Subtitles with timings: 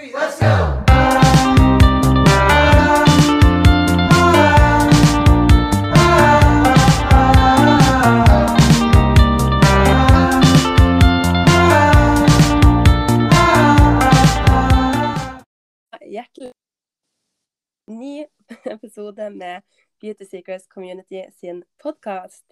[0.00, 0.12] three,
[17.86, 18.26] ny
[18.64, 19.62] episode med
[20.00, 22.44] Beauty Secrets Community sin podkast.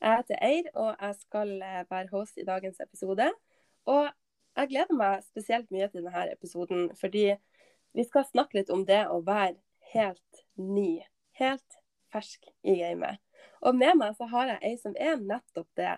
[0.00, 3.32] Jeg heter Eir, og jeg skal eh, være host i dagens episode.
[3.86, 4.10] Og
[4.58, 7.30] jeg gleder meg spesielt mye til denne episoden, fordi
[7.96, 9.56] vi skal snakke litt om det å være
[9.94, 11.00] helt ny.
[11.38, 11.78] Helt
[12.12, 13.20] fersk i gamet.
[13.62, 15.94] Og med meg så har jeg ei som er nettopp det.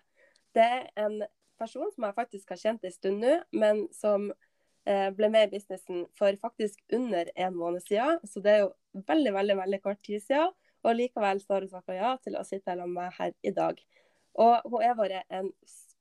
[0.56, 1.20] Det er en
[1.60, 5.52] person som jeg faktisk har kjent en stund nå, men som eh, ble med i
[5.56, 8.20] businessen for faktisk under en måned siden.
[8.24, 10.52] Så det er jo veldig, veldig veldig kort tid siden.
[10.80, 13.52] Og likevel så har hun takka ja til å sitte sammen med meg her i
[13.56, 13.80] dag.
[14.40, 15.50] Og hun er bare en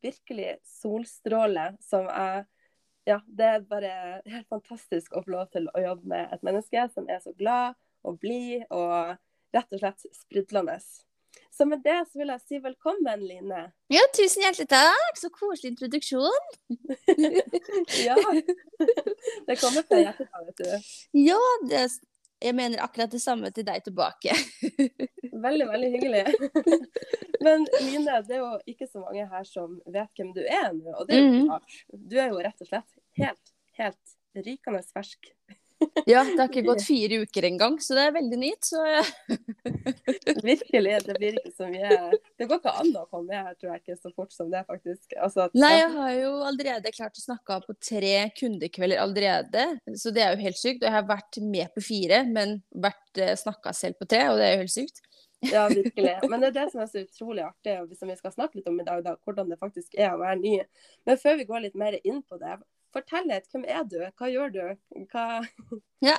[0.04, 2.48] virkelig solstråle som jeg
[3.08, 3.92] Ja, det er bare
[4.28, 7.78] helt fantastisk å få lov til å jobbe med et menneske som er så glad
[8.06, 9.16] og blid og
[9.56, 10.76] rett og slett sprudlende.
[11.50, 13.64] Så med det så vil jeg si velkommen, Line.
[13.92, 15.18] Ja, tusen hjertelig takk.
[15.20, 16.46] Så koselig introduksjon.
[18.06, 18.16] Ja.
[19.48, 20.92] Det kommer fra hjertet, vet du.
[21.20, 21.82] Ja, det,
[22.42, 24.34] jeg mener akkurat det samme til deg tilbake.
[25.40, 26.22] Veldig, veldig hyggelig.
[27.46, 30.92] Men Line, det er jo ikke så mange her som vet hvem du er nå.
[31.00, 31.46] Og det er jo Mhm.
[31.48, 31.78] klart.
[32.12, 35.30] Du er jo rett og slett helt, helt rykende fersk.
[36.10, 38.68] Ja, det har ikke gått fire uker engang, så det er veldig nytt.
[38.68, 38.82] Så.
[40.50, 40.96] Virkelig.
[41.06, 42.00] Det blir ikke så mye
[42.40, 45.16] Det går ikke an å komme her, tror jeg, ikke så fort som det, faktisk.
[45.18, 50.14] Altså, at- Nei, jeg har jo allerede klart å snakke på tre kundekvelder allerede, så
[50.16, 50.82] det er jo helt sykt.
[50.84, 54.40] Og jeg har vært med på fire, men vært eh, snakka selv på tre, og
[54.42, 55.04] det er jo helt sykt.
[55.48, 56.18] Ja, virkelig.
[56.28, 58.68] Men det er det som er så utrolig artig, og som vi skal snakke litt
[58.68, 60.58] om i dag, da, hvordan det faktisk er å være ny.
[61.08, 62.58] Men før vi går litt mer inn på det,
[62.94, 63.46] fortell litt.
[63.52, 63.98] Hvem er du?
[64.18, 64.62] Hva gjør du?
[65.12, 65.26] Hva
[66.10, 66.16] Ja.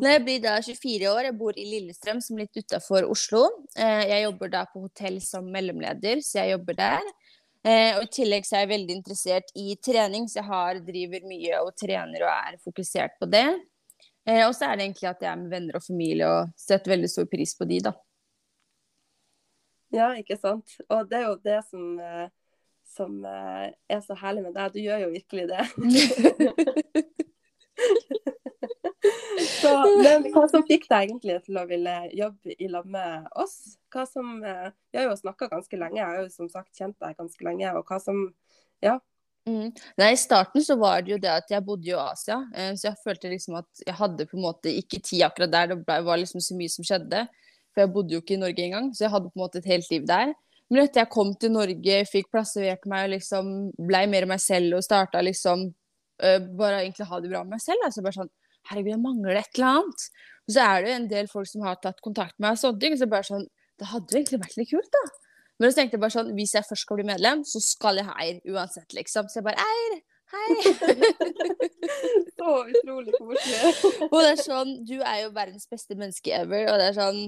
[0.00, 3.42] Når jeg blir da 24 år, jeg bor i Lillestrøm, som er litt utafor Oslo.
[3.76, 7.10] Eh, Jeg jobber da på hotell som mellomleder, så jeg jobber der.
[7.64, 11.28] Eh, Og I tillegg så er jeg veldig interessert i trening, så jeg har, driver
[11.28, 13.46] mye og trener og er fokusert på det.
[14.26, 16.94] Eh, Og så er det egentlig at jeg er med venner og familie og setter
[16.96, 17.92] veldig stor pris på de, da.
[19.94, 20.72] Ja, ikke sant.
[20.90, 21.84] Og det er jo det som,
[22.94, 24.74] som eh, er så herlig med deg.
[24.74, 25.64] Du gjør jo virkelig det.
[29.60, 29.72] så,
[30.04, 33.56] men hva som fikk deg egentlig til å ville jobbe i lag med oss?
[33.94, 36.98] Hva som, eh, vi har jo snakka ganske lenge, jeg har jo som sagt kjent
[37.02, 37.74] deg ganske lenge.
[37.78, 38.28] Og hva som
[39.44, 39.74] Mm.
[40.00, 42.88] Nei, I starten så var det jo det at jeg bodde i Asia, eh, så
[42.88, 45.74] jeg følte liksom at jeg hadde på en måte ikke tid akkurat der.
[45.76, 47.26] Det var liksom så mye som skjedde.
[47.74, 49.68] For jeg bodde jo ikke i Norge engang, så jeg hadde på en måte et
[49.68, 50.32] helt liv der.
[50.74, 54.80] Men etter jeg kom til Norge, fikk plassert meg og liksom blei mer meg selv
[54.80, 57.84] og starta liksom uh, bare egentlig ha det bra med meg selv.
[57.86, 58.32] Altså bare sånn
[58.64, 60.06] Herregud, jeg mangler et eller annet.
[60.48, 62.62] Og så er det jo en del folk som har tatt kontakt med meg og
[62.62, 62.96] sånne ting.
[62.98, 63.46] Så bare sånn
[63.78, 65.04] Det hadde jo egentlig vært litt kult, da.
[65.60, 68.08] Men så tenkte jeg bare sånn Hvis jeg først skal bli medlem, så skal jeg
[68.08, 69.30] ha eier uansett, liksom.
[69.30, 69.96] Så jeg bare Eir,
[70.34, 70.48] hei!
[72.34, 73.74] Så utrolig koselig.
[74.12, 77.20] Og det er sånn, du er jo verdens beste menneske ever, og det er sånn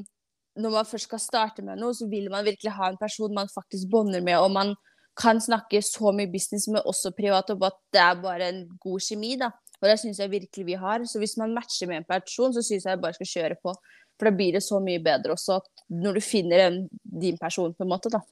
[0.56, 3.50] Når man først skal starte med noe, så vil man virkelig ha en person man
[3.52, 4.74] faktisk bonder med, og man
[5.16, 9.04] kan snakke så mye business, med også privat, og at det er bare en god
[9.04, 9.50] kjemi, da.
[9.80, 11.04] Og det syns jeg virkelig vi har.
[11.04, 13.74] Så hvis man matcher med en person, så syns jeg bare skal kjøre på.
[14.16, 15.60] For da blir det så mye bedre også,
[15.92, 18.22] når du finner en, din person, på en måte, da.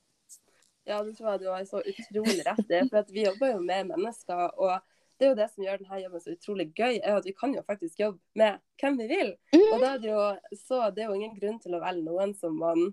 [0.89, 2.81] Ja, det tror jeg du har så utrolig rett i.
[2.93, 4.81] For vi jobber jo med mennesker, og
[5.19, 7.54] det er jo det som gjør denne jobben så utrolig gøy, er at vi kan
[7.54, 9.32] jo faktisk jobbe med hvem vi vil.
[9.60, 10.22] Og da er det jo
[10.58, 12.88] så det er jo ingen grunn til å velge noen som man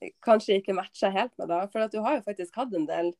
[0.00, 1.64] eh, kanskje ikke matcher helt med, da.
[1.72, 3.10] For at du har jo faktisk hatt en del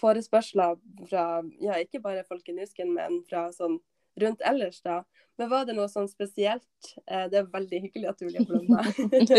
[0.00, 0.78] forespørsler
[1.10, 1.26] fra
[1.60, 3.78] ja, ikke bare folk i Nusken, men fra sånn
[4.20, 5.02] rundt ellers, da.
[5.36, 8.60] Men var det noe sånn spesielt eh, Det er veldig hyggelig at du vil hjelpe
[8.68, 8.90] meg.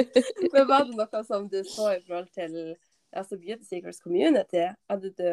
[0.53, 2.75] Men var det noe som du så i forhold til
[3.15, 4.65] altså Beauty Secrets community?
[4.91, 5.29] Hadde du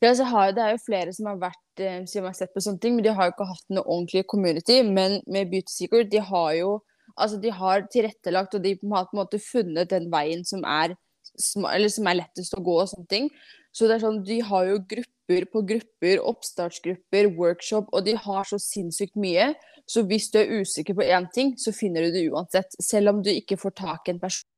[0.00, 2.80] Ja, har, det er jo flere som har vært eh, som har sett på sånne
[2.80, 4.78] ting, men de har jo ikke hatt noe ordentlig community.
[4.86, 6.78] Men med Beauty Secret, de har jo
[7.20, 10.96] altså de har tilrettelagt, og de har på en måte funnet den veien som er,
[11.36, 13.28] som, som er lettest å gå og sånne ting.
[13.76, 18.48] Så det er sånn, de har jo grupper på grupper, oppstartsgrupper, workshop, og de har
[18.48, 19.52] så sinnssykt mye.
[19.90, 22.74] Så hvis du er usikker på én ting, så finner du det uansett.
[22.82, 24.49] Selv om du ikke får tak i en person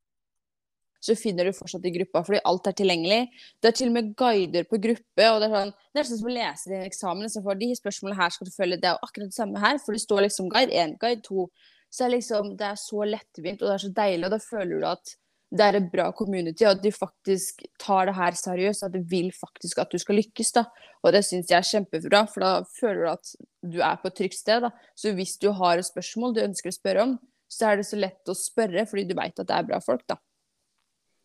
[1.03, 3.21] så finner du fortsatt i gruppa, fordi alt er tilgjengelig.
[3.61, 6.21] Det er til og med guider på gruppe, og det er sånn, det er sånn
[6.21, 7.33] som å lese en eksamen.
[7.33, 9.97] Så får de spørsmålene her skal du følge, det er akkurat det samme her, for
[9.97, 11.49] det står liksom guide én, guide to.
[11.93, 14.79] Så er liksom, det er så lettvint, og det er så deilig, og da føler
[14.79, 15.17] du at
[15.53, 18.87] det er et bra community, og at de faktisk tar det her seriøst.
[18.87, 20.53] At de vil faktisk at du skal lykkes.
[20.57, 20.65] da.
[21.05, 23.35] Og det syns jeg er kjempebra, for da føler du at
[23.75, 24.65] du er på et trygt sted.
[24.65, 24.71] da.
[24.97, 27.19] Så hvis du har et spørsmål du ønsker å spørre om,
[27.53, 30.07] så er det så lett å spørre, fordi du veit at det er bra folk,
[30.09, 30.17] da.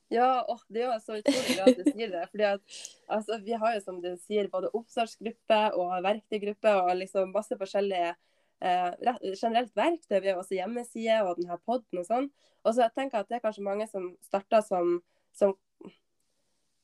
[0.09, 2.23] Ja, åh, det er jo så utrolig bra at du sier det.
[2.31, 2.77] fordi at
[3.11, 8.13] altså, Vi har jo som du sier både oppstartsgruppe og verktøygruppe og liksom masse forskjellige
[8.61, 8.91] eh,
[9.35, 10.21] generelt verktøy.
[10.21, 12.29] Vi har også hjemmeside og denne poden og sånn.
[12.63, 14.95] Og så jeg tenker at det er kanskje mange som starter som,
[15.35, 15.57] som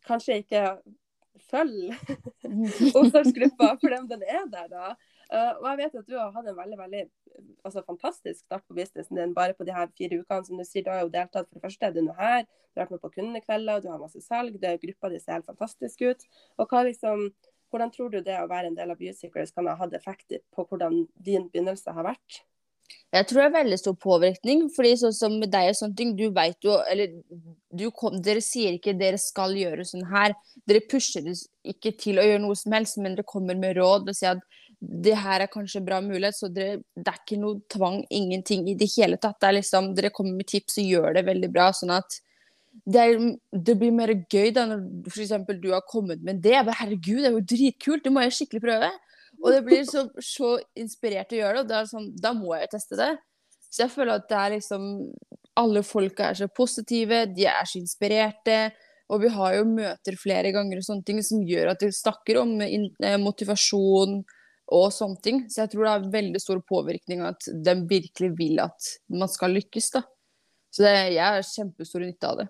[0.07, 0.65] kanskje ikke
[1.49, 1.95] følger
[2.97, 4.95] oppstartsgruppa for dem den er der, da.
[5.31, 7.03] Uh, og jeg vet at du har hatt en veldig veldig
[7.63, 10.45] altså, fantastisk start på businessen din bare på de her fire ukene.
[10.47, 12.79] Som du sier, du har jo deltatt for det første, er du nå her, du
[12.79, 16.05] har vært med på kundekvelder, du har masse salg, det, gruppa di ser helt fantastisk
[16.05, 16.25] ut.
[16.59, 17.27] Og hva liksom,
[17.73, 20.67] hvordan tror du det å være en del av Bioseekers kan ha hatt effekt på
[20.69, 22.43] hvordan din begynnelse har vært?
[23.13, 24.63] Jeg tror det er veldig stor påvirkning.
[24.75, 28.95] fordi sånn som deg og sånne ting, du veit jo Eller kom, dere sier ikke
[28.97, 30.35] dere skal gjøre sånn her.
[30.69, 31.29] Dere pusher
[31.63, 34.61] ikke til å gjøre noe som helst, men dere kommer med råd og sier at
[34.83, 38.65] det her er kanskje en bra mulighet, så dere, det er ikke noe tvang, ingenting
[38.67, 39.39] i det hele tatt.
[39.39, 41.69] Det er liksom, Dere kommer med tips og gjør det veldig bra.
[41.75, 42.19] sånn at
[42.89, 43.19] det, er,
[43.53, 45.33] det blir mer gøy da når f.eks.
[45.61, 46.57] du har kommet med det.
[46.65, 48.91] Bare, Herregud, det er jo dritkult, det må jeg skikkelig prøve.
[49.43, 52.73] Og det blir så, så inspirert å gjøre det, og da, sånn, da må jeg
[52.73, 53.13] teste det.
[53.73, 54.83] Så jeg føler at det er liksom
[55.57, 58.73] Alle folka er så positive, de er så inspirerte.
[59.13, 62.39] Og vi har jo møter flere ganger og sånne ting som gjør at vi snakker
[62.41, 64.23] om eh, motivasjon
[64.71, 65.43] og sånne ting.
[65.51, 69.55] Så jeg tror det har veldig stor påvirkning at de virkelig vil at man skal
[69.57, 70.03] lykkes, da.
[70.73, 72.47] Så det, jeg har kjempestor nytte av det.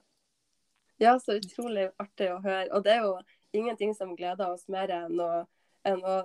[1.02, 2.70] Ja, så utrolig artig å høre.
[2.72, 3.16] Og det er jo
[3.56, 5.32] ingenting som gleder oss mer enn å,
[5.88, 6.20] enn å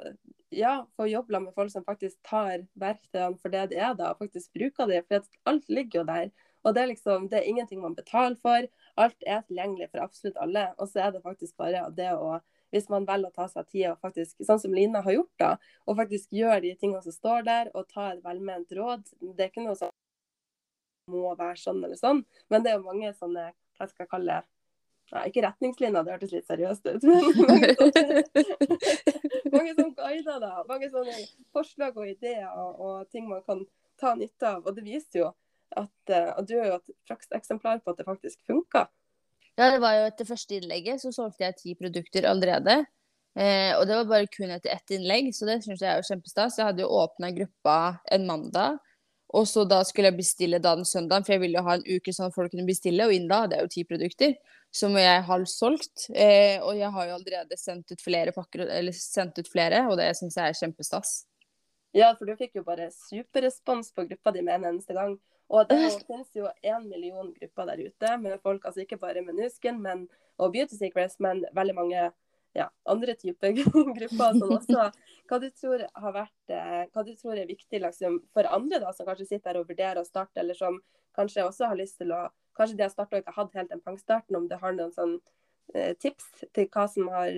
[0.55, 4.23] ja, få jobbe med folk som faktisk tar verktøyene for det det er, da, og
[4.23, 5.08] faktisk bruker dem.
[5.08, 6.31] For alt ligger jo der.
[6.67, 8.69] Og det er liksom, det er ingenting man betaler for.
[9.00, 10.69] Alt er tilgjengelig for absolutt alle.
[10.79, 12.37] Og så er det faktisk bare det å
[12.75, 15.55] hvis man velger å ta seg tid og faktisk, sånn som Lina har gjort, da,
[15.87, 19.06] og faktisk gjør de tingene som står der, og ta et velment råd.
[19.23, 19.94] Det er ikke noe som
[21.09, 22.23] må være sånn eller sånn,
[22.53, 24.43] men det er jo mange sånne, hva skal jeg kalle
[25.09, 27.05] Nei, ikke retningslinjer, det hørtes litt seriøst ut.
[27.09, 27.15] Men
[29.55, 30.50] mange sånne guider, da.
[30.69, 31.15] Mange sånne
[31.56, 33.62] forslag og ideer og, og, ting man kan
[34.00, 34.67] ta nytte av.
[34.69, 35.31] Og det viser jo
[35.81, 38.91] at, eh, at du er jo et prakseksemplar på at det faktisk funker.
[39.58, 42.76] Ja, det var jo etter første innlegget så solgte jeg ti produkter allerede.
[43.38, 46.06] Eh, og det var bare kun etter ett innlegg, så det syns jeg er jo
[46.06, 46.60] kjempestas.
[46.60, 47.78] Jeg hadde jo åpna gruppa
[48.14, 48.78] en mandag,
[49.34, 51.84] og så da skulle jeg bestille da den søndagen, for jeg ville jo ha en
[51.87, 54.37] uke sånn at folk kunne bestille, og inn da hadde jeg jo ti produkter
[54.78, 56.06] som jeg har solgt.
[56.14, 59.99] Eh, og jeg har jo allerede sendt ut flere pakker, eller sendt ut flere, og
[59.99, 61.16] det syns jeg er kjempestas.
[61.96, 65.19] Ja, for du fikk jo bare superrespons på gruppa di med en eneste gang.
[65.49, 69.39] Og det finnes jo én million grupper der ute med folk, altså ikke bare med
[69.39, 70.06] Nusken men,
[70.39, 72.09] og Beauty Secrets, men veldig mange
[72.56, 73.53] ja, andre typer
[73.99, 74.09] grupper
[74.39, 74.91] som også
[75.29, 78.93] Hva du tror har vært eh, hva du tror er viktig liksom, for andre da,
[78.97, 80.81] som kanskje sitter her og vurderer å starte, eller som
[81.17, 82.29] kanskje også har lyst til å
[82.59, 85.12] Kanskje de har starta og ikke hatt helt den pangstarten, om du har noen sånn
[85.79, 87.37] eh, tips til hva som har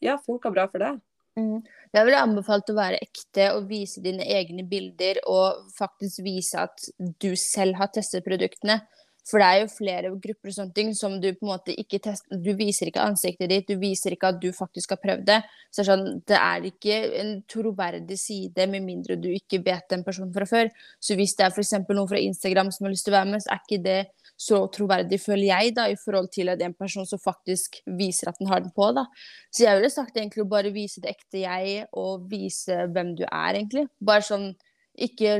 [0.00, 1.02] ja, funka bra for deg?
[1.36, 1.60] Mm.
[1.92, 6.88] Jeg ville anbefalt å være ekte og vise dine egne bilder, og faktisk vise at
[6.96, 8.80] du selv har testet produktene.
[9.26, 11.98] For det er jo flere grupper og sånne ting som du på en måte ikke
[12.04, 15.40] tester Du viser ikke ansiktet ditt, du viser ikke at du faktisk har prøvd det.
[15.70, 19.96] Så det er, sånn, det er ikke en troverdig side med mindre du ikke vet
[19.96, 20.70] en person fra før.
[21.02, 21.74] Så hvis det er f.eks.
[21.88, 23.98] noen fra Instagram som har lyst til å være med, så er ikke det
[24.36, 28.38] så troverdig, føler jeg, da, i forhold til at en person som faktisk viser at
[28.40, 28.90] den har den på.
[28.94, 29.06] da.
[29.50, 33.24] Så jeg ville sagt egentlig å bare vise det ekte jeg, og vise hvem du
[33.26, 33.86] er, egentlig.
[34.04, 34.50] Bare sånn
[34.96, 35.32] ikke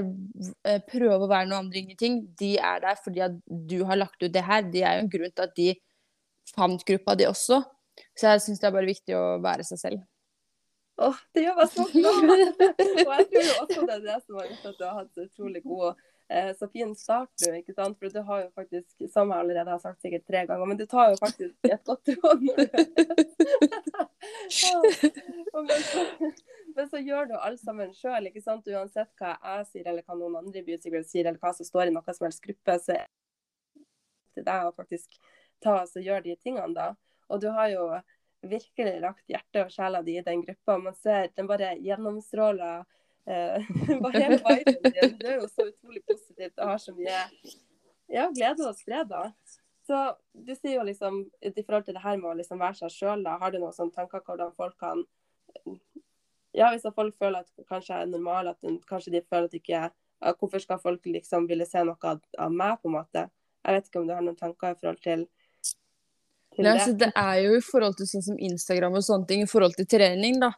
[0.66, 2.20] eh, prøve å være noe andre ingenting.
[2.38, 4.66] De er der fordi at du har lagt ut det her.
[4.72, 5.70] Det er jo en grunn til at de
[6.52, 7.62] fant gruppa di også.
[8.16, 10.04] Så jeg syns det er bare viktig å være seg selv.
[10.96, 12.16] Åh, oh, det gjør meg så glad!
[12.24, 15.10] og jeg tror jo også det er det som har gjort at du har hatt
[15.12, 15.90] så utrolig god
[16.32, 17.98] eh, så fin start du, ikke sant.
[18.00, 20.86] For du har jo faktisk, som jeg allerede har sagt sikkert tre ganger, men du
[20.88, 22.66] tar jo faktisk et godt råd når du
[26.76, 28.28] men så gjør du alt sammen sjøl.
[28.28, 31.94] Uansett hva jeg sier, eller hva noen andre i sier, eller hva som står i
[31.94, 33.86] noen som helst gruppe, så er det
[34.36, 35.16] til deg å faktisk
[35.64, 36.90] ta og gjøre de tingene, da.
[37.32, 37.88] Og du har jo
[38.46, 40.76] virkelig lagt hjertet og sjela di i den gruppa.
[40.78, 42.84] Man ser den bare gjennomstråler
[43.26, 43.62] Eh,
[44.00, 44.28] bare
[44.66, 45.18] viben din.
[45.18, 47.22] Det er jo så utrolig positivt og har så mye
[48.06, 49.26] ja, glede å spre, da.
[49.86, 49.98] Så
[50.32, 53.24] du sier jo liksom i forhold til det her med å liksom være seg sjøl,
[53.26, 55.02] da, har du noen sånne tanker hvordan folk kan
[56.56, 59.86] Ja, hvis folk føler at kanskje er normal, at kanskje de føler at ikke
[60.40, 63.26] Hvorfor skal folk liksom ville se noe av, av meg, på en måte?
[63.66, 65.26] Jeg vet ikke om du har noen tanker i forhold til,
[66.56, 66.70] Nei, det?
[66.72, 69.76] altså, det er jo i forhold til sånn som Instagram og sånne ting, i forhold
[69.76, 70.54] til trening, da.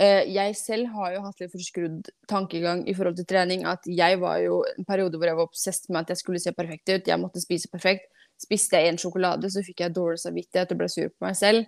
[0.00, 3.66] Eh, jeg selv har jo hatt litt forskrudd tankegang i forhold til trening.
[3.68, 6.54] At jeg var jo en periode hvor jeg var obsesst med at jeg skulle se
[6.56, 7.10] perfekt ut.
[7.10, 8.08] Jeg måtte spise perfekt.
[8.40, 11.66] Spiste jeg en sjokolade, så fikk jeg dårlig samvittighet og ble sur på meg selv.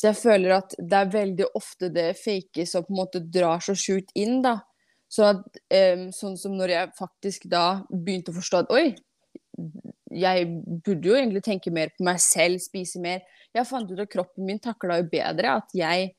[0.00, 3.60] Så jeg føler at det er veldig ofte det fakes som på en måte drar
[3.60, 4.54] så sjukt inn, da.
[5.12, 8.84] Sånn, at, um, sånn som når jeg faktisk da begynte å forstå at oi,
[10.10, 10.46] jeg
[10.86, 13.20] burde jo egentlig tenke mer på meg selv, spise mer.
[13.52, 16.14] Jeg fant ut at kroppen min takla jo bedre at jeg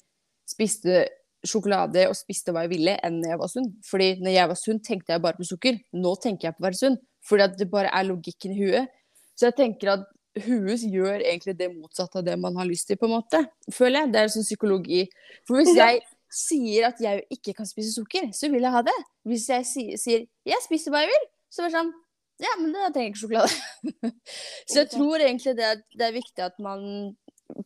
[0.47, 1.07] spiste
[1.47, 3.69] sjokolade og spiste hva jeg ville, enn når jeg var sunn.
[3.87, 5.81] Fordi når jeg var sunn, tenkte jeg bare på sukker.
[5.97, 6.97] Nå tenker jeg på å være sunn.
[7.25, 8.93] Fordi at det bare er logikken i huet.
[9.33, 10.05] Så jeg tenker at
[10.39, 13.41] huet gjør egentlig det motsatte av det man har lyst til, på en måte.
[13.73, 14.11] Føler jeg.
[14.13, 15.01] Det er sånn psykologi.
[15.47, 18.95] For hvis jeg sier at jeg ikke kan spise sukker, så vil jeg ha det.
[19.27, 21.93] Hvis jeg sier, sier 'jeg spiser hva jeg vil', så er det sånn
[22.41, 24.13] ja, men da trenger jeg ikke sjokolade.
[24.71, 27.15] så jeg tror egentlig det, er- det er viktig at man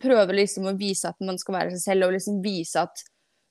[0.01, 3.03] prøver liksom å vise at man skal være seg selv, og liksom vise at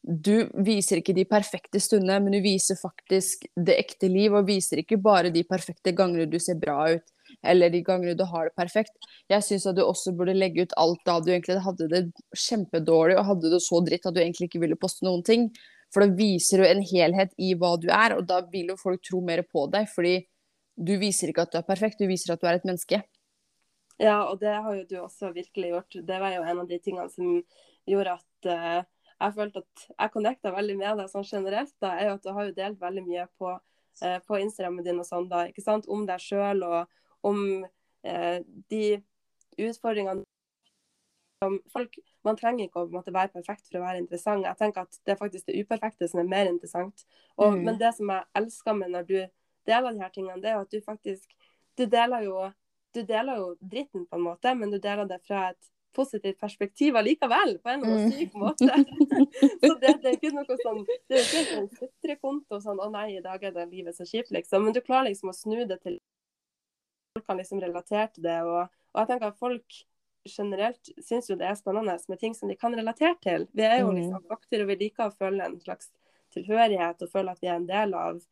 [0.04, 4.82] du viser ikke de perfekte stundene, men du viser faktisk det ekte liv, og viser
[4.82, 7.13] ikke bare de perfekte gangene du ser bra ut,
[7.46, 8.92] eller de gangene du har det perfekt.
[9.30, 12.02] Jeg syns at du også burde legge ut alt da du egentlig hadde det
[12.46, 15.48] kjempedårlig, og hadde det så dritt at du egentlig ikke ville poste noen ting.
[15.94, 19.02] For da viser du en helhet i hva du er, og da vil jo folk
[19.06, 20.16] tro mer på deg, fordi
[20.74, 23.04] du viser ikke at du er perfekt, du viser at du er et menneske.
[24.02, 26.00] Ja, og det har jo du også virkelig gjort.
[26.02, 27.36] Det var jo en av de tingene som
[27.86, 28.80] gjorde at uh,
[29.20, 31.74] jeg følte at jeg connecta veldig med deg sånn generelt.
[31.82, 34.98] da, er jo at Du har jo delt veldig mye på, uh, på Instagrammen din
[34.98, 35.86] og sånn da, ikke sant?
[35.86, 36.90] om deg sjøl og
[37.24, 37.40] om
[38.04, 38.38] eh,
[38.70, 38.84] de
[39.58, 40.24] utfordringene
[41.42, 44.46] som folk Man trenger ikke å måte, være perfekt for å være interessant.
[44.46, 47.04] Jeg tenker at Det er faktisk det uperfekte som er mer interessant.
[47.36, 47.64] Og, Mm.
[47.64, 49.18] Men det som jeg elsker med når du
[49.66, 51.28] deler de her tingene, det er at du faktisk
[51.76, 52.50] Du deler jo
[52.94, 56.94] du deler jo dritten på en måte, men du deler det fra et positivt perspektiv
[56.94, 58.12] allikevel, på en eller annen Mm.
[58.12, 58.70] syk måte.
[59.66, 63.16] så det, det er ikke noe sånn Det er ikke en sutrekonto sånn 'Å nei,
[63.16, 64.64] i dag er det livet så kjipt', liksom.
[64.64, 65.98] Men du klarer liksom å snu det til
[67.24, 68.40] Folk kan liksom relatere til det.
[68.44, 69.78] Og, og jeg tenker at folk
[70.28, 73.46] generelt syns jo det er spennende med ting som de kan relatere til.
[73.52, 73.96] Vi er jo Mm.
[73.96, 75.90] liksom vakter, og vi liker å føle en slags
[76.32, 78.22] tilhørighet og føle at vi er en del av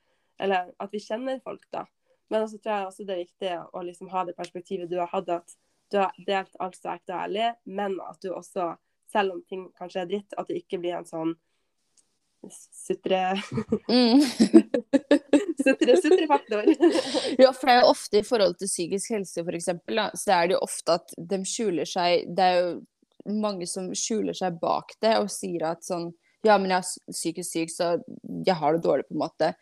[0.40, 1.84] Eller at vi kjenner folk, da.
[2.30, 5.06] Men også tror jeg også det er viktig å liksom ha det perspektivet du har
[5.12, 5.54] hatt, at
[5.90, 8.76] du har delt alt så ekte og ærlig, men at du også,
[9.12, 11.34] selv om ting kanskje er dritt, at det ikke blir en sånn
[12.50, 13.37] sutre...
[13.88, 14.25] Mm.
[15.66, 16.71] sutre sutrefaktor.
[17.42, 20.57] Ja, for det er jo ofte i forhold til psykisk helse, eksempel, så er det
[20.57, 22.73] jo ofte at de skjuler seg Det er jo
[23.42, 26.11] mange som skjuler seg bak det og sier at sånn
[26.42, 27.92] Ja, men jeg er psykisk syk, så
[28.47, 29.52] jeg har det dårlig, på en måte.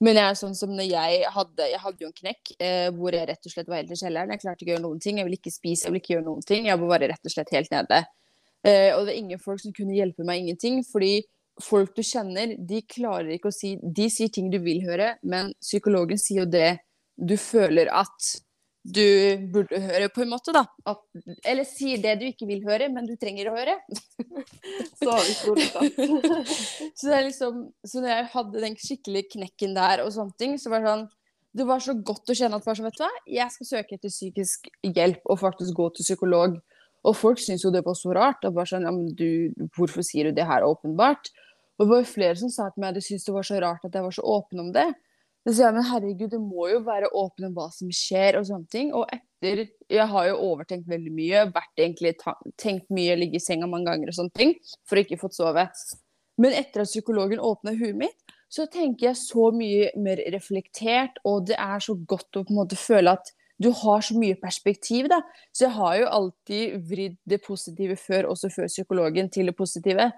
[0.00, 3.16] Men jeg er sånn som når jeg hadde Jeg hadde jo en knekk eh, hvor
[3.16, 4.32] jeg rett og slett var helt i kjelleren.
[4.32, 5.18] Jeg klarte ikke å gjøre noen ting.
[5.20, 6.70] Jeg ville ikke spise, jeg ville ikke gjøre noen ting.
[6.70, 7.98] Jeg var bare rett og slett helt nede.
[8.64, 11.12] Eh, og det var ingen folk som kunne hjelpe meg ingenting, fordi
[11.62, 15.52] folk du kjenner, de klarer ikke å si De sier ting du vil høre, men
[15.60, 16.78] psykologen sier jo det
[17.20, 18.30] du føler at
[18.80, 19.04] du
[19.52, 20.62] burde høre, på en måte, da.
[20.88, 21.02] At,
[21.44, 23.76] eller sier det du ikke vil høre, men du trenger å høre.
[25.02, 25.98] Så utrolig sant.
[26.96, 30.56] Så det er liksom Så når jeg hadde den skikkelige knekken der og sånne ting,
[30.60, 31.06] så var det sånn
[31.60, 33.98] Det var så godt å kjenne at bare sånn, vet du hva, jeg skal søke
[33.98, 36.56] etter psykisk hjelp og faktisk gå til psykolog.
[37.06, 38.44] Og folk syntes jo det var så rart.
[38.44, 41.32] Og bare sånn, ja, men du, hvorfor sier du det her åpenbart?
[41.78, 43.60] Og det var jo flere som sa til meg at de syntes det var så
[43.62, 44.90] rart at jeg var så åpen om det.
[45.46, 48.44] Så sier jeg, men herregud, det må jo være åpen om hva som skjer og
[48.50, 48.90] sånne ting.
[48.92, 52.12] Og etter Jeg har jo overtenkt veldig mye, vært egentlig
[52.60, 54.52] tenkt mye, ligge i senga mange ganger og sånne ting,
[54.84, 55.64] for ikke fått sove.
[56.40, 61.46] Men etter at psykologen åpna huet mitt, så tenker jeg så mye mer reflektert, og
[61.48, 65.10] det er så godt å på en måte føle at du har så mye perspektiv,
[65.12, 65.20] da.
[65.52, 70.08] Så jeg har jo alltid vridd det positive før, også før psykologen, til det positive.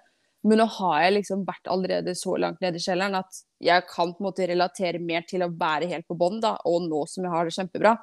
[0.46, 4.14] Men nå har jeg liksom vært allerede så langt nede i kjelleren at jeg kan
[4.14, 7.26] på en måte relatere mer til å være helt på bånn, da, og nå som
[7.26, 7.96] jeg har det kjempebra.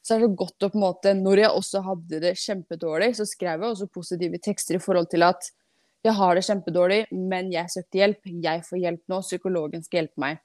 [0.00, 3.28] Så er det godt å på en måte Når jeg også hadde det kjempedårlig, så
[3.28, 5.50] skrev jeg også positive tekster i forhold til at
[6.00, 8.28] jeg har det kjempedårlig, men jeg søkte hjelp.
[8.40, 9.18] Jeg får hjelp nå.
[9.20, 10.38] Psykologen skal hjelpe meg.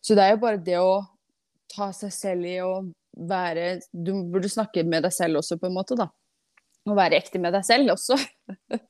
[0.00, 1.02] Så det er jo bare det å
[1.74, 2.70] ta seg selv i å
[3.16, 6.08] være Du burde snakke med deg selv også, på en måte, da.
[6.84, 8.18] Og være ekte med deg selv også.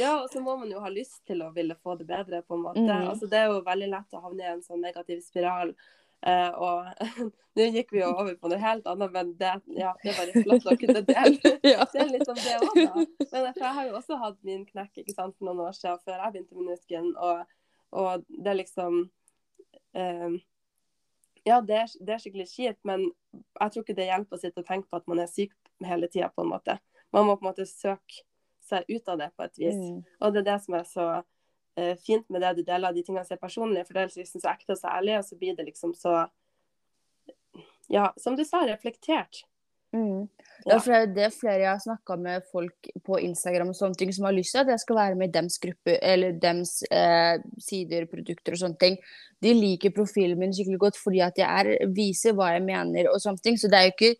[0.00, 2.56] Ja, og så må man jo ha lyst til å ville få det bedre, på
[2.56, 2.80] en måte.
[2.80, 3.10] Mm.
[3.10, 5.74] Altså, det er jo veldig lett å havne i en sånn negativ spiral.
[6.24, 7.02] Uh, og
[7.58, 10.44] nå gikk vi jo over på noe helt annet, men det, ja, det er bare
[10.46, 11.52] flott å kunne dele.
[11.74, 11.84] ja.
[11.92, 13.04] Det er litt om det òg, da.
[13.34, 16.16] Men jeg har jo også hatt min knekk ikke sant, for noen år siden, før
[16.16, 17.44] jeg begynte med Nusken, og,
[18.00, 18.98] og det er liksom
[20.00, 20.40] eh,
[21.44, 24.62] Ja, det er, det er skikkelig kjipt, men jeg tror ikke det hjelper å sitte
[24.62, 25.52] og tenke på at man er syk
[25.84, 26.78] hele tida, på en måte.
[27.12, 28.24] Man må på en måte søke
[28.64, 29.76] seg ut av det på et vis.
[29.76, 29.98] Mm.
[30.24, 31.08] Og det er det som er så
[31.76, 34.40] eh, fint med det du deler, de tingene som er personlige, for det er liksom
[34.40, 36.24] så ekte og så ærlig, og så blir det liksom så
[37.92, 39.42] Ja, som du sa, reflektert.
[39.92, 40.24] Mm.
[40.64, 40.78] Ja.
[40.78, 44.12] For det er det flere jeg har snakka med folk på Instagram og sånne ting
[44.16, 47.36] som har lyst til at jeg skal være med i dems gruppe, eller dems eh,
[47.60, 48.96] sider, produkter og sånne ting.
[49.44, 53.20] De liker profilen min skikkelig godt fordi at jeg er, viser hva jeg mener og
[53.22, 53.60] sånne ting.
[53.60, 54.14] Så det er jo ikke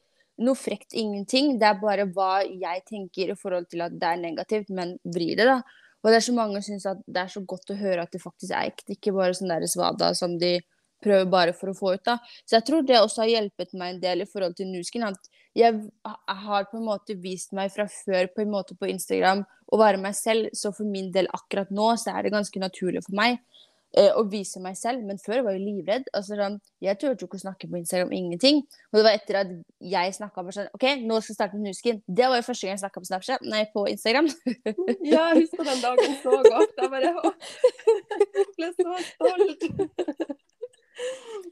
[0.45, 1.55] noe frekt ingenting.
[1.61, 5.39] Det er bare hva jeg tenker i forhold til at det er negativt, men vrir
[5.41, 5.63] det, da.
[6.05, 8.13] Og det er så mange som syns at det er så godt å høre at
[8.13, 10.59] det faktisk er ekte, ikke bare sånn der svada som de
[11.05, 12.19] prøver bare for å få ut, da.
[12.45, 15.07] Så jeg tror det også har hjulpet meg en del i forhold til Nuskin.
[15.07, 15.81] At jeg,
[16.27, 20.01] har på en måte vist meg fra før på en måte på Instagram å være
[20.03, 23.39] meg selv, så for min del akkurat nå så er det ganske naturlig for meg
[23.97, 25.05] eh, å vise meg selv.
[25.07, 26.11] Men før var jeg livredd.
[26.13, 28.63] Altså, sånn, jeg turte jo ikke å snakke på Instagram, ingenting.
[28.91, 29.53] Og det var etter at
[29.95, 32.03] jeg snakka med sånn OK, nå skal jeg starte med Nuskin.
[32.07, 34.31] Det var jo første gang jeg snakka på Snapchat, nei, på Instagram.
[35.05, 36.75] Ja, jeg husker den dagen så godt.
[36.81, 37.13] Jeg bare
[38.35, 40.43] jeg ble så stolt.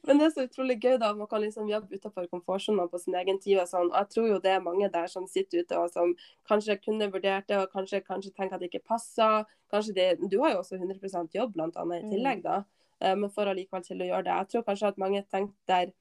[0.07, 3.15] Men det er så utrolig gøy da, man kan liksom jobbe utenfor komfortsonen på sin
[3.15, 3.59] egen tid.
[3.63, 3.91] og sånn.
[3.93, 6.15] Og Jeg tror jo det er mange der som sitter ute og som
[6.49, 9.45] kanskje kunne vurdert det, og kanskje, kanskje tenker at det ikke passer.
[9.73, 12.11] Kanskje det, Du har jo også 100 jobb blant annet i Mm.
[12.13, 12.65] tillegg, da.
[13.01, 14.35] Eh, Men for allikevel til å gjøre det.
[14.39, 15.93] Jeg tror kanskje at mange tenker der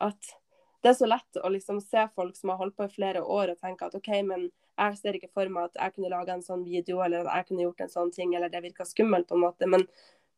[0.00, 0.34] at
[0.82, 3.50] det er så lett å liksom se folk som har holdt på i flere år
[3.50, 6.42] og tenke at OK, men jeg ser ikke for meg at jeg kunne laga en
[6.42, 9.34] sånn video, eller at jeg kunne gjort en sånn ting, eller det virka skummelt, på
[9.34, 9.66] en måte.
[9.66, 9.88] Men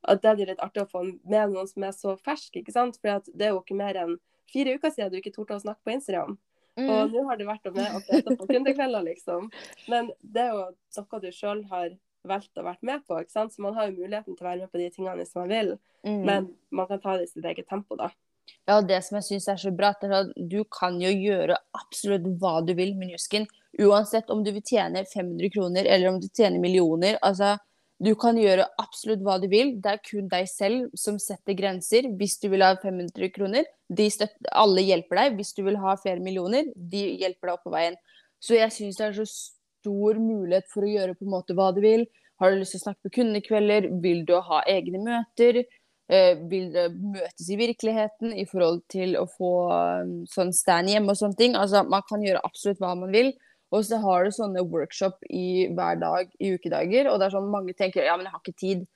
[0.08, 2.96] at det er litt artig å få med noen som er så fersk, ikke sant.
[3.00, 4.16] For det er jo ikke mer enn
[4.50, 6.38] fire uker siden du ikke torde å snakke på Instagram.
[6.78, 7.12] Og Mm.
[7.12, 9.50] nå har du vært med og prata på kundekvelder, liksom.
[9.88, 11.90] Men det er jo noe du sjøl har
[12.24, 13.52] valgt å være med på, ikke sant.
[13.52, 15.78] Så man har jo muligheten til å være med på de tingene hvis man vil.
[16.06, 16.24] Mm.
[16.24, 18.10] Men man kan ta det i sitt eget tempo, da.
[18.66, 21.56] Ja, og det som jeg syns er så bra, er at du kan jo gjøre
[21.76, 23.46] absolutt hva du vil med Newskin.
[23.78, 27.18] Uansett om du vil tjene 500 kroner eller om du tjener millioner.
[27.22, 27.58] Altså,
[28.00, 29.74] du kan gjøre absolutt hva du vil.
[29.82, 32.08] Det er kun deg selv som setter grenser.
[32.16, 35.36] Hvis du vil ha 500 kroner, støtter, alle hjelper deg.
[35.36, 37.98] Hvis du vil ha flere millioner, de hjelper deg opp på veien.
[38.40, 41.68] Så jeg syns det er så stor mulighet for å gjøre på en måte hva
[41.76, 42.06] du vil.
[42.40, 43.90] Har du lyst til å snakke på kundekvelder?
[44.00, 45.60] Vil du ha egne møter?
[46.10, 51.12] Eh, vil du møtes i virkeligheten i forhold til å få um, sånn stand hjemme
[51.12, 51.52] og sånne ting.
[51.54, 53.34] Altså, man kan gjøre absolutt hva man vil.
[53.70, 57.52] Og så har du sånne workshop i hver dag i ukedager, og det er sånn
[57.52, 58.86] mange tenker ja, men jeg har ikke tid.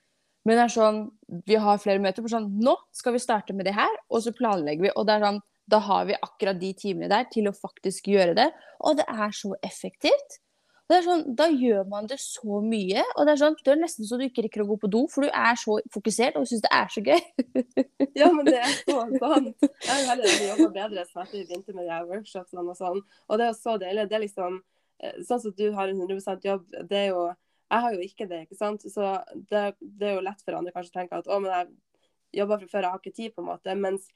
[0.45, 1.01] Men det er sånn,
[1.47, 4.35] vi har flere møter for sånn nå skal vi starte med det her, og så
[4.35, 4.93] planlegger vi.
[4.93, 8.35] Og det er sånn, da har vi akkurat de timene der til å faktisk gjøre
[8.37, 8.49] det.
[8.85, 10.37] Og det er så effektivt.
[10.85, 13.79] Det er sånn, Da gjør man det så mye, og det er sånn, det er
[13.81, 16.45] nesten så du ikke rekker å gå på do, for du er så fokusert og
[16.49, 17.23] syns det er så gøy.
[18.15, 19.65] Ja, men det er så sant.
[19.65, 23.01] Jeg har heller jobba bedre etter vi begynte med de workshopsene og sånn.
[23.27, 24.05] Og det er jo så deilig.
[24.11, 24.59] Det er liksom
[25.03, 28.29] eh, Sånn som du har en 100 jobb, det er jo Jeg har jo ikke
[28.29, 28.85] det, ikke sant.
[28.93, 29.09] Så
[29.49, 32.61] det, det er jo lett for andre kanskje å tenke at å, men jeg jobber
[32.61, 33.75] fra før, jeg har ikke tid, på en måte.
[33.75, 34.07] Mens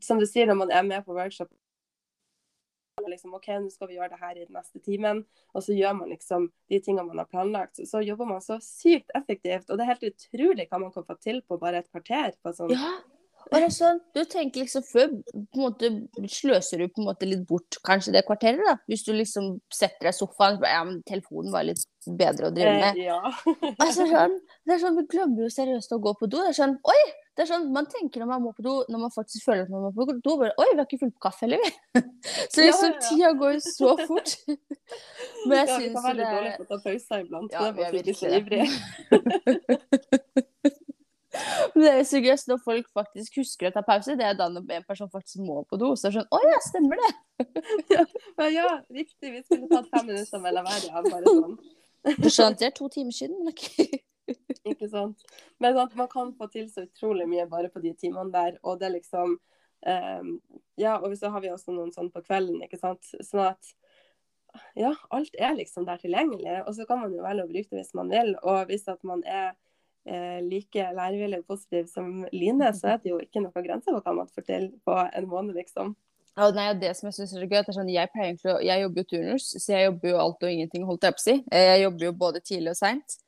[0.00, 1.50] som du sier, når man er med på workshop
[3.10, 5.24] liksom, OK, nå skal vi gjøre det her i den neste timen.
[5.56, 7.80] Og så gjør man liksom de tingene man har planlagt.
[7.80, 9.70] Så, så jobber man så sykt effektivt.
[9.70, 12.36] Og det er helt utrolig hva man kan få til på bare et kvarter.
[12.42, 12.74] På sånn.
[12.74, 12.94] Ja,
[13.50, 15.90] og det er sånn, du tenker liksom før på en måte
[16.30, 18.76] sløser du på en måte litt bort kanskje det kvarteret, da.
[18.90, 22.54] Hvis du liksom setter deg i sofaen og ja, men telefonen var litt bedre å
[22.54, 23.00] drive med.
[23.00, 23.18] Eh, ja.
[23.82, 24.38] Altså sånn,
[24.68, 26.40] det er sånn, Vi glemmer jo seriøst å gå på do.
[26.44, 27.02] Det er sånn, oi!
[27.32, 29.70] Det er sånn, Man tenker når man må på do, når man faktisk føler at
[29.72, 31.56] man må på do, bare Oi, vi har ikke fulgt på kaffe, vi?
[32.52, 33.00] Så liksom, ja, ja.
[33.06, 34.30] tida går jo så fort.
[35.48, 37.50] Men jeg ja, syns kan være litt det dårlige på å ta pauser iblant.
[37.54, 38.68] Ja, det er vi bare fordi vi er så virkelig ivrige.
[41.72, 44.16] Men det er så gøy når folk faktisk husker å ta pause.
[44.20, 45.94] Det er da når en person faktisk må på do.
[45.96, 47.12] Så er det sånn Å ja, stemmer det?
[47.96, 49.32] ja, ja, riktig.
[49.32, 50.88] Vi skulle tatt fem minutter mellom hver.
[50.90, 51.56] Ja, bare sånn.
[52.18, 54.02] Du skjønte det er to timer siden, men ok.
[54.72, 55.22] Ikke sant.
[55.62, 58.80] Men sant, man kan få til så utrolig mye bare på de timene der, og
[58.80, 60.34] det er liksom um,
[60.80, 63.08] Ja, og så har vi også noen sånn på kvelden, ikke sant.
[63.20, 63.72] Sånn at
[64.76, 66.62] ja, alt er liksom der tilgjengelig.
[66.66, 68.34] Og så kan man jo velge å bruke det hvis man vil.
[68.42, 69.54] Og hvis at man er
[70.04, 74.04] eh, like lærevillig og positiv som Line, så er det jo ikke noe grenser for
[74.04, 75.94] hva man får til på en måned, liksom.
[76.32, 79.08] Ja, nei, det som jeg synes er gøy, er sånn, jeg, pleier jeg jobber jo
[79.10, 81.34] turnus, så jeg jobber jo alt og ingenting, holdt jeg på å si.
[81.52, 83.18] Eh, Jeg jobber jo både tidlig og seint.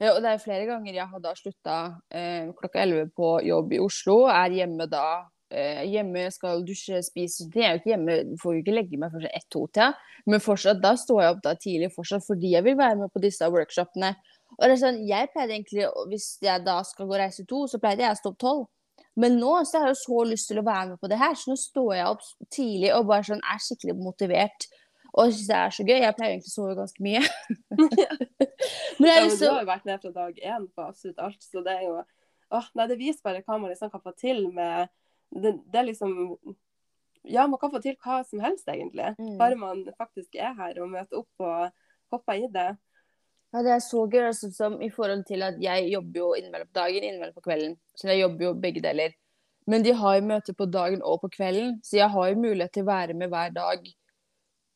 [0.00, 1.76] Eh, Og det er flere ganger jeg har da slutta
[2.12, 5.06] eh, klokka 11 på jobb i Oslo, er hjemme da.
[5.50, 7.46] Eh, hjemme skal dusje, spise.
[7.54, 9.90] Jeg er jo ikke hjemme, får jo ikke legge meg før sånn ett-to-tida.
[10.26, 13.22] Men fortsatt, da står jeg opp da tidlig fortsatt fordi jeg vil være med på
[13.22, 14.14] disse workshopene.
[14.56, 17.66] Og det er sånn, jeg pleide egentlig, hvis jeg da skal gå og reise to,
[17.70, 18.66] så pleide jeg å stå opp tolv.
[19.16, 21.34] Men nå så har jeg jo så lyst til å være med på det her,
[21.38, 24.66] så nå står jeg opp tidlig og bare sånn er skikkelig motivert.
[25.14, 25.96] Og jeg syns det er så gøy.
[26.02, 27.22] Jeg pleier egentlig å sove ganske mye.
[28.98, 31.42] men jeg Ja, men du har jo vært med fra dag én på absolutt alt,
[31.44, 31.96] så det er jo
[32.54, 34.90] åh, Nei, det viser bare hva man liksom kan få til med
[35.34, 36.12] det, det er liksom
[37.26, 39.14] Ja, man kan få til hva som helst, egentlig.
[39.18, 39.36] Mm.
[39.40, 41.72] Bare man faktisk er her og møter opp og
[42.14, 42.68] hopper i det.
[43.54, 44.28] Ja, det er så gøy.
[44.28, 47.74] Altså, som I forhold til at jeg jobber jo innimellom på dagen, innimellom på kvelden.
[47.98, 49.16] Så jeg jobber jo begge deler.
[49.66, 52.72] Men de har jo møter på dagen og på kvelden, så jeg har jo mulighet
[52.76, 53.88] til å være med hver dag.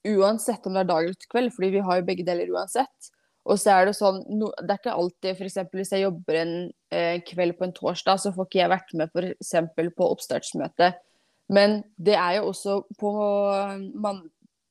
[0.09, 3.11] Uansett om det er dag eller kveld, fordi vi har jo begge deler uansett.
[3.49, 5.61] Og så er det sånn, no, det er ikke alltid f.eks.
[5.73, 6.53] hvis jeg jobber en
[6.93, 9.55] eh, kveld på en torsdag, så får ikke jeg vært med f.eks.
[9.97, 10.91] på oppstartsmøte.
[11.51, 13.15] Men det er jo også på
[13.99, 14.23] mann...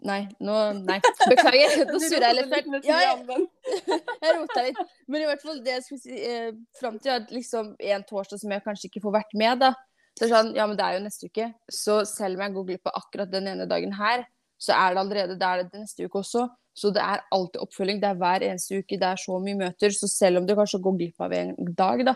[0.07, 0.95] Nei, nå Nei,
[1.27, 1.73] beklager.
[1.89, 2.85] Nå surrer jeg litt.
[2.87, 4.79] Ja, jeg, jeg rota litt.
[5.11, 8.39] Men i hvert fall det jeg skulle si eh, fram til, at liksom en torsdag
[8.39, 9.73] som jeg kanskje ikke får vært med, da.
[10.15, 11.49] Så sånn, ja, men det er jo neste uke.
[11.67, 14.23] Så selv om jeg går glipp av akkurat den ene dagen her,
[14.59, 16.47] så er det allerede det er det neste uke også.
[16.75, 17.99] Så det er alltid oppfølging.
[18.01, 18.99] Det er hver eneste uke.
[18.99, 19.93] Det er så mye møter.
[19.95, 22.15] Så selv om du kanskje går glipp av en dag, da,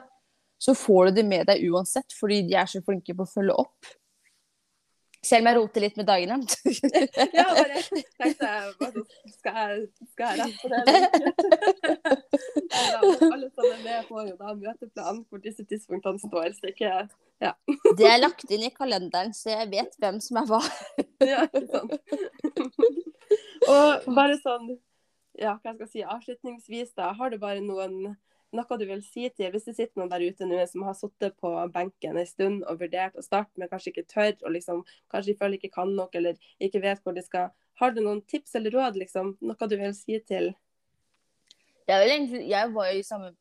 [0.62, 3.58] så får du det med deg uansett, fordi de er så flinke på å følge
[3.66, 3.94] opp.
[5.24, 6.36] Selv om jeg roter litt med dagene.
[7.38, 9.04] Ja, bare tenkte jeg
[9.38, 10.82] Skal jeg, skal jeg rette på det?
[13.32, 16.52] Alle sammen med, får jo da møteplan hvor disse tidspunktene står.
[16.58, 16.92] Så ikke
[18.00, 20.62] Det er lagt inn i kalenderen, så jeg vet hvem som er hva.
[21.32, 21.94] Ja, ikke sant.
[23.74, 24.76] Og bare sånn,
[25.40, 28.16] ja, hva skal jeg si, avslutningsvis da, har du bare noen,
[28.54, 31.38] noe du vil si til, hvis det sitter noen der ute nå som har sittet
[31.42, 34.84] på benken en stund og vurdert å starte, men kanskje ikke tør, og liksom,
[35.14, 38.22] kanskje de føler ikke kan nok, eller ikke vet hvor de skal, har du noen
[38.30, 40.52] tips eller råd, liksom, noe du vil si til?
[41.88, 43.34] Jeg, vil egentlig, jeg var jo i samme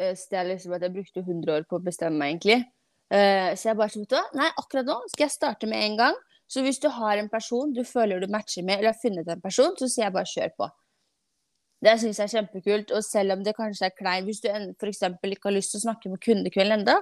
[0.00, 2.62] eh, sted liksom, at jeg brukte 100 år på å bestemme meg, egentlig.
[3.12, 5.84] Uh, så jeg bare sa, vet du hva, nei, akkurat nå skal jeg starte med
[5.84, 6.16] en gang.
[6.50, 9.42] Så hvis du har en person du føler du matcher med, eller har funnet en
[9.42, 10.70] person, så sier jeg bare kjør på.
[11.84, 12.94] Det syns jeg er kjempekult.
[12.96, 15.02] Og selv om det kanskje er kleint, hvis du f.eks.
[15.08, 17.00] ikke har lyst til å snakke med kundekvelden enda,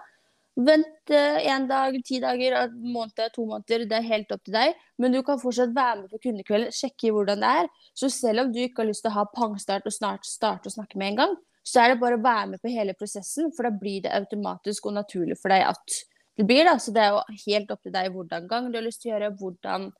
[0.53, 3.87] vent én dag, ti dager, en måned, to måneder.
[3.89, 4.75] Det er helt opp til deg.
[5.01, 7.71] Men du kan fortsatt være med på kundekvelden, sjekke hvordan det er.
[7.99, 10.77] Så selv om du ikke har lyst til å ha pangstart og snart starte å
[10.77, 13.69] snakke med en gang, så er det bare å være med på hele prosessen, for
[13.69, 16.01] da blir det automatisk og naturlig for deg at
[16.39, 16.65] det blir.
[16.65, 19.13] da, Så det er jo helt opp til deg hvordan gang du har lyst til
[19.13, 19.93] å gjøre, hvordan,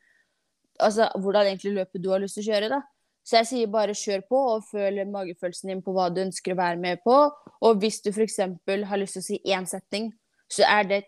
[0.79, 2.69] altså, hvordan egentlig løpet du har lyst til å kjøre.
[2.73, 2.83] da.
[3.23, 6.59] Så jeg sier bare kjør på og føl magefølelsen din på hva du ønsker å
[6.59, 7.17] være med på.
[7.63, 8.41] Og hvis du f.eks.
[8.67, 10.11] har lyst til å si én setning,
[10.51, 11.03] så er det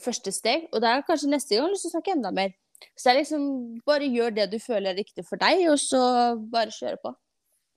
[0.00, 0.68] første steg.
[0.72, 2.54] Og da er kanskje neste gang lyst til å snakke enda mer.
[2.94, 3.44] Så det er liksom
[3.86, 6.02] bare gjør det du føler er riktig for deg, og så
[6.50, 7.14] bare kjøre på.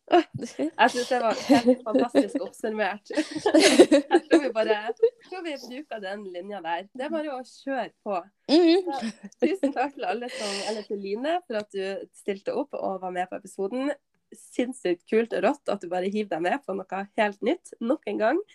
[0.06, 3.12] Jeg synes det var helt fantastisk oppsummert.
[3.16, 4.94] Jeg tror vi bare jeg
[5.30, 6.84] tror vi bruker den linja der.
[6.94, 8.20] Det er bare å kjøre på.
[8.52, 9.00] Så,
[9.42, 13.16] Tusen takk til alle som, eller til Line for at du stilte opp og var
[13.16, 13.90] med på episoden.
[14.36, 18.06] Sinnssykt kult og rått at du bare hiver deg med på noe helt nytt nok
[18.12, 18.46] en gang.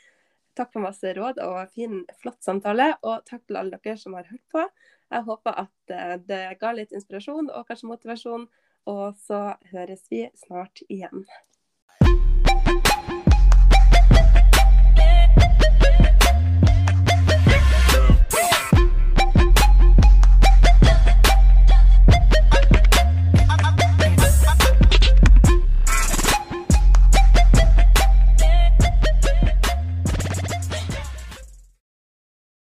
[0.58, 2.92] Takk for masse råd og fin, flott samtale.
[3.02, 4.66] Og takk til alle dere som har hørt på.
[5.10, 8.46] Jeg håper at eh, det ga litt inspirasjon og kanskje motivasjon.
[8.88, 11.26] Og så høres vi snart igjen.